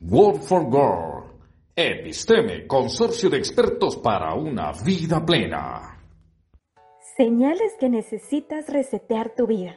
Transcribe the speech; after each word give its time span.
Word 0.00 0.42
for 0.42 0.70
Girl. 0.70 1.24
Episteme, 1.74 2.68
consorcio 2.68 3.28
de 3.28 3.38
expertos 3.38 3.96
para 3.96 4.32
una 4.34 4.70
vida 4.84 5.26
plena. 5.26 6.00
Señales 7.16 7.72
que 7.80 7.88
necesitas 7.88 8.68
resetear 8.68 9.34
tu 9.34 9.48
vida. 9.48 9.74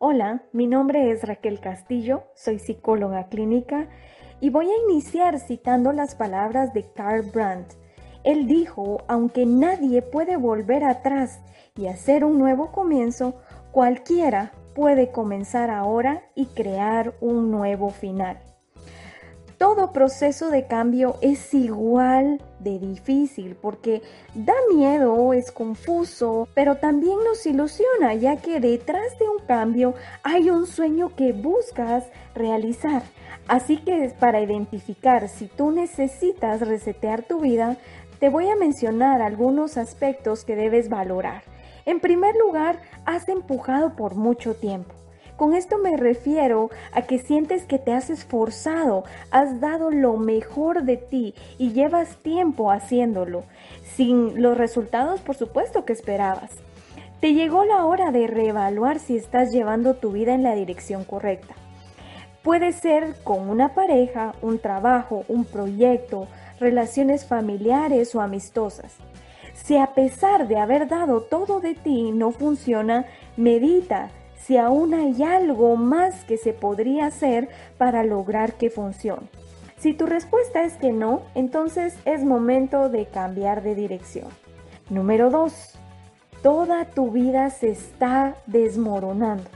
Hola, 0.00 0.42
mi 0.52 0.66
nombre 0.66 1.12
es 1.12 1.22
Raquel 1.22 1.60
Castillo, 1.60 2.24
soy 2.34 2.58
psicóloga 2.58 3.28
clínica 3.28 3.88
y 4.40 4.50
voy 4.50 4.66
a 4.66 4.90
iniciar 4.90 5.38
citando 5.38 5.92
las 5.92 6.16
palabras 6.16 6.74
de 6.74 6.90
Carl 6.92 7.22
Brandt. 7.32 7.74
Él 8.24 8.48
dijo, 8.48 9.04
aunque 9.06 9.46
nadie 9.46 10.02
puede 10.02 10.36
volver 10.36 10.82
atrás 10.82 11.40
y 11.76 11.86
hacer 11.86 12.24
un 12.24 12.40
nuevo 12.40 12.72
comienzo, 12.72 13.36
cualquiera 13.70 14.50
puede 14.74 15.12
comenzar 15.12 15.70
ahora 15.70 16.24
y 16.34 16.46
crear 16.46 17.14
un 17.20 17.52
nuevo 17.52 17.90
final. 17.90 18.40
Todo 19.58 19.92
proceso 19.92 20.50
de 20.50 20.66
cambio 20.66 21.16
es 21.20 21.54
igual 21.54 22.42
de 22.58 22.78
difícil 22.78 23.56
porque 23.60 24.02
da 24.34 24.54
miedo, 24.74 25.32
es 25.32 25.52
confuso, 25.52 26.48
pero 26.54 26.76
también 26.76 27.18
nos 27.24 27.46
ilusiona 27.46 28.14
ya 28.14 28.36
que 28.36 28.58
detrás 28.58 29.16
de 29.18 29.28
un 29.28 29.46
cambio 29.46 29.94
hay 30.22 30.50
un 30.50 30.66
sueño 30.66 31.14
que 31.14 31.32
buscas 31.32 32.04
realizar. 32.34 33.02
Así 33.46 33.76
que 33.76 34.12
para 34.18 34.40
identificar 34.40 35.28
si 35.28 35.46
tú 35.46 35.70
necesitas 35.70 36.60
resetear 36.60 37.22
tu 37.22 37.40
vida, 37.40 37.76
te 38.18 38.28
voy 38.28 38.48
a 38.48 38.56
mencionar 38.56 39.22
algunos 39.22 39.76
aspectos 39.76 40.44
que 40.44 40.56
debes 40.56 40.88
valorar. 40.88 41.42
En 41.86 42.00
primer 42.00 42.34
lugar, 42.36 42.80
has 43.04 43.28
empujado 43.28 43.94
por 43.94 44.14
mucho 44.14 44.54
tiempo. 44.54 44.94
Con 45.36 45.54
esto 45.54 45.78
me 45.78 45.96
refiero 45.96 46.70
a 46.92 47.02
que 47.02 47.18
sientes 47.18 47.64
que 47.64 47.80
te 47.80 47.92
has 47.92 48.08
esforzado, 48.08 49.04
has 49.32 49.60
dado 49.60 49.90
lo 49.90 50.16
mejor 50.16 50.84
de 50.84 50.96
ti 50.96 51.34
y 51.58 51.72
llevas 51.72 52.16
tiempo 52.18 52.70
haciéndolo, 52.70 53.42
sin 53.96 54.40
los 54.40 54.56
resultados 54.56 55.20
por 55.20 55.34
supuesto 55.34 55.84
que 55.84 55.92
esperabas. 55.92 56.52
Te 57.20 57.34
llegó 57.34 57.64
la 57.64 57.84
hora 57.84 58.12
de 58.12 58.28
reevaluar 58.28 59.00
si 59.00 59.16
estás 59.16 59.50
llevando 59.50 59.94
tu 59.94 60.12
vida 60.12 60.34
en 60.34 60.44
la 60.44 60.54
dirección 60.54 61.04
correcta. 61.04 61.54
Puede 62.42 62.72
ser 62.72 63.16
con 63.24 63.48
una 63.48 63.74
pareja, 63.74 64.34
un 64.42 64.58
trabajo, 64.58 65.24
un 65.28 65.46
proyecto, 65.46 66.28
relaciones 66.60 67.24
familiares 67.26 68.14
o 68.14 68.20
amistosas. 68.20 68.94
Si 69.54 69.78
a 69.78 69.94
pesar 69.94 70.46
de 70.46 70.58
haber 70.58 70.86
dado 70.86 71.22
todo 71.22 71.60
de 71.60 71.74
ti 71.74 72.12
no 72.12 72.30
funciona, 72.30 73.06
medita 73.36 74.10
si 74.46 74.58
aún 74.58 74.92
hay 74.94 75.22
algo 75.22 75.76
más 75.76 76.24
que 76.24 76.36
se 76.36 76.52
podría 76.52 77.06
hacer 77.06 77.48
para 77.78 78.04
lograr 78.04 78.54
que 78.54 78.70
funcione. 78.70 79.28
Si 79.78 79.94
tu 79.94 80.06
respuesta 80.06 80.64
es 80.64 80.74
que 80.74 80.92
no, 80.92 81.22
entonces 81.34 81.94
es 82.04 82.24
momento 82.24 82.88
de 82.88 83.06
cambiar 83.06 83.62
de 83.62 83.74
dirección. 83.74 84.28
Número 84.90 85.30
2. 85.30 85.78
Toda 86.42 86.84
tu 86.86 87.10
vida 87.10 87.48
se 87.50 87.70
está 87.70 88.36
desmoronando. 88.46 89.48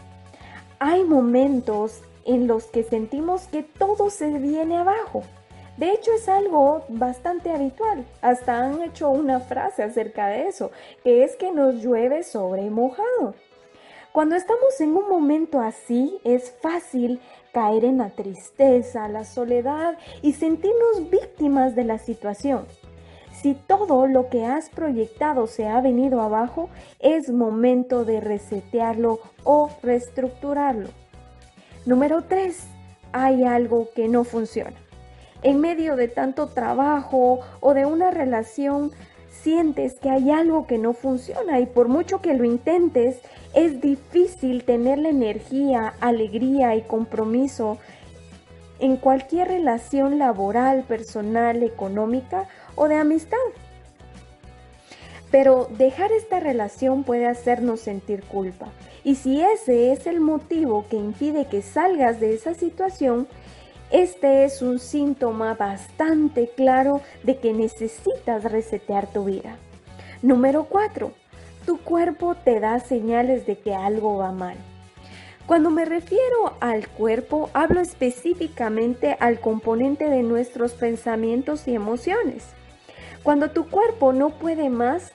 Hay 0.78 1.04
momentos 1.04 2.00
en 2.24 2.46
los 2.46 2.64
que 2.64 2.82
sentimos 2.82 3.46
que 3.48 3.62
todo 3.62 4.10
se 4.10 4.38
viene 4.38 4.78
abajo. 4.78 5.22
De 5.76 5.92
hecho 5.92 6.12
es 6.12 6.28
algo 6.28 6.84
bastante 6.88 7.50
habitual. 7.50 8.04
Hasta 8.20 8.64
han 8.64 8.82
hecho 8.82 9.10
una 9.10 9.40
frase 9.40 9.82
acerca 9.82 10.28
de 10.28 10.48
eso, 10.48 10.70
que 11.04 11.24
es 11.24 11.36
que 11.36 11.52
nos 11.52 11.76
llueve 11.76 12.22
sobre 12.22 12.68
mojado. 12.68 13.34
Cuando 14.12 14.36
estamos 14.36 14.80
en 14.80 14.96
un 14.96 15.08
momento 15.08 15.60
así, 15.60 16.18
es 16.24 16.50
fácil 16.62 17.20
caer 17.52 17.84
en 17.84 17.98
la 17.98 18.10
tristeza, 18.10 19.06
la 19.06 19.24
soledad 19.24 19.98
y 20.22 20.32
sentirnos 20.32 21.10
víctimas 21.10 21.76
de 21.76 21.84
la 21.84 21.98
situación. 21.98 22.66
Si 23.32 23.54
todo 23.54 24.06
lo 24.06 24.28
que 24.30 24.46
has 24.46 24.70
proyectado 24.70 25.46
se 25.46 25.68
ha 25.68 25.80
venido 25.80 26.20
abajo, 26.22 26.70
es 26.98 27.30
momento 27.30 28.04
de 28.04 28.20
resetearlo 28.20 29.20
o 29.44 29.70
reestructurarlo. 29.82 30.88
Número 31.86 32.22
3. 32.22 32.66
Hay 33.12 33.44
algo 33.44 33.88
que 33.94 34.08
no 34.08 34.24
funciona. 34.24 34.76
En 35.42 35.60
medio 35.60 35.94
de 35.94 36.08
tanto 36.08 36.48
trabajo 36.48 37.40
o 37.60 37.74
de 37.74 37.86
una 37.86 38.10
relación, 38.10 38.90
sientes 39.30 39.94
que 40.00 40.10
hay 40.10 40.30
algo 40.30 40.66
que 40.66 40.78
no 40.78 40.92
funciona 40.92 41.60
y 41.60 41.66
por 41.66 41.88
mucho 41.88 42.20
que 42.20 42.34
lo 42.34 42.44
intentes, 42.44 43.20
es 43.54 43.80
difícil 43.80 44.64
tener 44.64 44.98
la 44.98 45.08
energía, 45.08 45.94
alegría 46.00 46.76
y 46.76 46.82
compromiso 46.82 47.78
en 48.78 48.96
cualquier 48.96 49.48
relación 49.48 50.18
laboral, 50.18 50.84
personal, 50.84 51.62
económica 51.62 52.48
o 52.74 52.88
de 52.88 52.96
amistad. 52.96 53.36
Pero 55.30 55.68
dejar 55.76 56.10
esta 56.12 56.40
relación 56.40 57.04
puede 57.04 57.26
hacernos 57.26 57.80
sentir 57.80 58.22
culpa. 58.24 58.68
Y 59.04 59.16
si 59.16 59.40
ese 59.40 59.92
es 59.92 60.06
el 60.06 60.20
motivo 60.20 60.86
que 60.88 60.96
impide 60.96 61.46
que 61.46 61.62
salgas 61.62 62.20
de 62.20 62.34
esa 62.34 62.54
situación, 62.54 63.28
este 63.90 64.44
es 64.44 64.60
un 64.60 64.78
síntoma 64.78 65.54
bastante 65.54 66.50
claro 66.54 67.00
de 67.22 67.38
que 67.38 67.52
necesitas 67.52 68.44
resetear 68.44 69.06
tu 69.10 69.24
vida. 69.24 69.56
Número 70.22 70.64
4. 70.64 71.12
Tu 71.64 71.78
cuerpo 71.78 72.34
te 72.34 72.60
da 72.60 72.80
señales 72.80 73.46
de 73.46 73.58
que 73.58 73.74
algo 73.74 74.18
va 74.18 74.32
mal. 74.32 74.56
Cuando 75.46 75.70
me 75.70 75.86
refiero 75.86 76.54
al 76.60 76.88
cuerpo, 76.88 77.48
hablo 77.54 77.80
específicamente 77.80 79.16
al 79.20 79.40
componente 79.40 80.10
de 80.10 80.22
nuestros 80.22 80.72
pensamientos 80.72 81.66
y 81.66 81.74
emociones. 81.74 82.44
Cuando 83.22 83.50
tu 83.50 83.68
cuerpo 83.70 84.12
no 84.12 84.28
puede 84.28 84.68
más, 84.68 85.12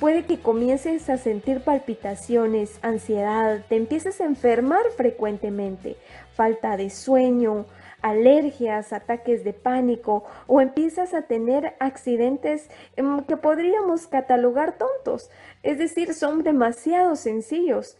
puede 0.00 0.24
que 0.24 0.40
comiences 0.40 1.08
a 1.08 1.18
sentir 1.18 1.60
palpitaciones, 1.60 2.80
ansiedad, 2.82 3.64
te 3.68 3.76
empieces 3.76 4.20
a 4.20 4.24
enfermar 4.24 4.82
frecuentemente, 4.96 5.96
falta 6.34 6.76
de 6.76 6.90
sueño, 6.90 7.66
alergias, 8.06 8.92
ataques 8.92 9.42
de 9.42 9.52
pánico 9.52 10.24
o 10.46 10.60
empiezas 10.60 11.12
a 11.12 11.22
tener 11.22 11.74
accidentes 11.80 12.70
em, 12.96 13.22
que 13.24 13.36
podríamos 13.36 14.06
catalogar 14.06 14.78
tontos. 14.78 15.30
Es 15.62 15.78
decir, 15.78 16.14
son 16.14 16.42
demasiado 16.42 17.16
sencillos, 17.16 17.98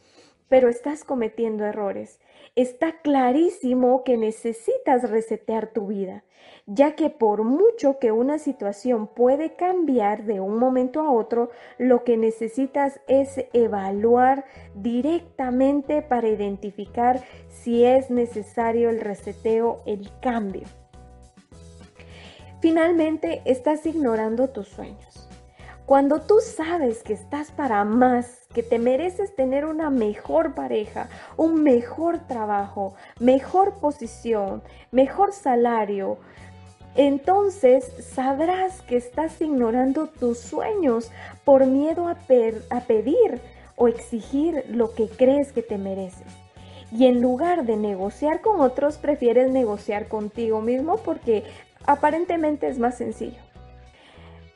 pero 0.48 0.68
estás 0.68 1.02
cometiendo 1.02 1.64
errores 1.64 2.20
está 2.56 3.00
clarísimo 3.02 4.02
que 4.02 4.16
necesitas 4.16 5.08
resetear 5.10 5.68
tu 5.68 5.88
vida, 5.88 6.24
ya 6.64 6.96
que 6.96 7.10
por 7.10 7.44
mucho 7.44 7.98
que 7.98 8.12
una 8.12 8.38
situación 8.38 9.06
puede 9.06 9.54
cambiar 9.56 10.24
de 10.24 10.40
un 10.40 10.58
momento 10.58 11.02
a 11.02 11.12
otro, 11.12 11.50
lo 11.78 12.02
que 12.02 12.16
necesitas 12.16 12.98
es 13.08 13.44
evaluar 13.52 14.46
directamente 14.74 16.00
para 16.00 16.28
identificar 16.28 17.22
si 17.48 17.84
es 17.84 18.10
necesario 18.10 18.88
el 18.88 19.00
reseteo, 19.00 19.82
el 19.84 20.10
cambio. 20.20 20.64
Finalmente, 22.60 23.42
estás 23.44 23.84
ignorando 23.84 24.48
tus 24.48 24.68
sueños. 24.68 25.28
Cuando 25.84 26.22
tú 26.22 26.40
sabes 26.40 27.02
que 27.02 27.12
estás 27.12 27.52
para 27.52 27.84
más, 27.84 28.45
que 28.56 28.62
te 28.62 28.78
mereces 28.78 29.36
tener 29.36 29.66
una 29.66 29.90
mejor 29.90 30.54
pareja, 30.54 31.10
un 31.36 31.62
mejor 31.62 32.20
trabajo, 32.20 32.94
mejor 33.20 33.74
posición, 33.80 34.62
mejor 34.90 35.34
salario, 35.34 36.16
entonces 36.94 37.84
sabrás 38.14 38.80
que 38.80 38.96
estás 38.96 39.38
ignorando 39.42 40.06
tus 40.06 40.38
sueños 40.38 41.12
por 41.44 41.66
miedo 41.66 42.08
a, 42.08 42.16
a 42.70 42.80
pedir 42.80 43.42
o 43.76 43.88
exigir 43.88 44.64
lo 44.70 44.94
que 44.94 45.06
crees 45.06 45.52
que 45.52 45.60
te 45.60 45.76
mereces. 45.76 46.32
Y 46.90 47.04
en 47.04 47.20
lugar 47.20 47.66
de 47.66 47.76
negociar 47.76 48.40
con 48.40 48.62
otros, 48.62 48.96
prefieres 48.96 49.50
negociar 49.50 50.08
contigo 50.08 50.62
mismo 50.62 50.96
porque 50.96 51.44
aparentemente 51.84 52.68
es 52.68 52.78
más 52.78 52.96
sencillo. 52.96 53.45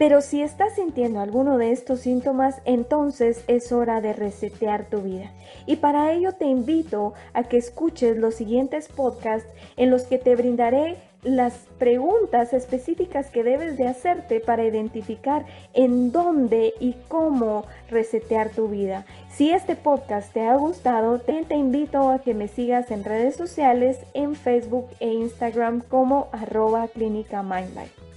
Pero 0.01 0.23
si 0.23 0.41
estás 0.41 0.77
sintiendo 0.77 1.21
alguno 1.21 1.59
de 1.59 1.73
estos 1.73 2.01
síntomas, 2.01 2.63
entonces 2.65 3.45
es 3.49 3.71
hora 3.71 4.01
de 4.01 4.15
resetear 4.15 4.89
tu 4.89 5.03
vida. 5.03 5.31
Y 5.67 5.77
para 5.77 6.11
ello 6.15 6.33
te 6.33 6.47
invito 6.47 7.13
a 7.35 7.43
que 7.43 7.59
escuches 7.59 8.17
los 8.17 8.35
siguientes 8.35 8.89
podcasts 8.89 9.51
en 9.77 9.91
los 9.91 10.05
que 10.05 10.17
te 10.17 10.37
brindaré 10.37 10.97
las 11.23 11.53
preguntas 11.79 12.55
específicas 12.55 13.29
que 13.29 13.45
debes 13.45 13.77
de 13.77 13.89
hacerte 13.89 14.41
para 14.41 14.65
identificar 14.65 15.45
en 15.75 16.13
dónde 16.13 16.73
y 16.81 16.95
cómo 17.09 17.67
resetear 17.91 18.49
tu 18.49 18.69
vida. 18.69 19.05
Si 19.31 19.51
este 19.51 19.77
podcast 19.77 20.33
te 20.33 20.47
ha 20.47 20.57
gustado, 20.57 21.19
te, 21.19 21.45
invito 21.55 22.09
a 22.09 22.21
que 22.21 22.33
me 22.33 22.49
sigas 22.49 22.91
en 22.91 23.05
redes 23.05 23.37
sociales, 23.37 23.99
en 24.15 24.35
Facebook 24.35 24.87
e 24.99 25.13
Instagram 25.13 25.83
como 25.83 26.29
arroba 26.33 26.89
clínica 26.89 27.43
Mindlife. 27.43 28.10